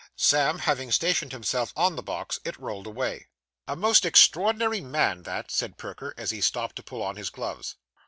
[0.17, 3.27] Sam having stationed himself on the box, it rolled away.
[3.67, 7.75] 'A most extraordinary man that!' said Perker, as he stopped to pull on his gloves.